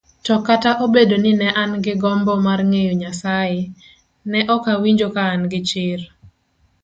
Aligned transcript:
To 0.25 0.33
kata 0.47 0.71
obedo 0.85 1.15
ni 1.23 1.31
nean 1.41 1.71
gi 1.83 1.93
gombo 2.03 2.33
marng'eyo 2.45 2.93
Nyasaye, 3.01 3.61
ne 4.31 4.39
okawinj 4.55 5.01
kaan 5.15 5.41
gichir 5.51 5.99